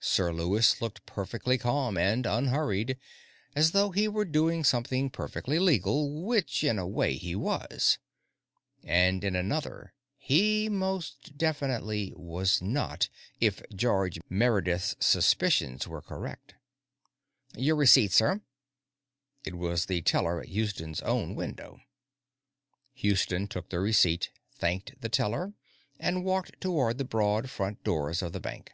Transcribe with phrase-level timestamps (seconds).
[0.00, 2.98] Sir Lewis looked perfectly calm and unhurried,
[3.56, 7.96] as though he were doing something perfectly legal which, in a way, he was.
[8.84, 13.08] And, in another way, he most definitely was not,
[13.40, 16.54] if George Meredith's suspicions were correct.
[17.56, 18.42] "Your receipt, sir."
[19.46, 21.80] It was the teller at Houston's own window.
[22.92, 25.54] Houston took the receipt, thanked the teller,
[25.98, 28.72] and walked toward the broad front doors of the bank.